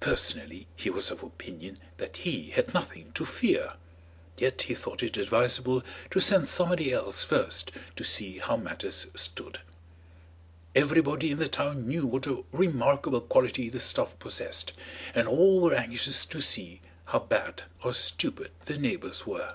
[0.00, 3.76] Personally, he was of opinion that he had nothing to fear,
[4.36, 9.60] yet he thought it advisable to send somebody else first to see how matters stood.
[10.74, 14.74] Everybody in the town knew what a remarkable quality the stuff possessed,
[15.14, 19.54] and all were anxious to see how bad or stupid their neighbours were.